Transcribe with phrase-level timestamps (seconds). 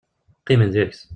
[0.41, 0.99] Qqimen deg-s.